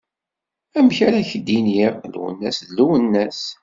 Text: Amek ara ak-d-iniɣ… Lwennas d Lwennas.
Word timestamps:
Amek 0.77 0.97
ara 1.07 1.17
ak-d-iniɣ… 1.21 1.93
Lwennas 2.13 2.57
d 2.67 2.69
Lwennas. 2.77 3.41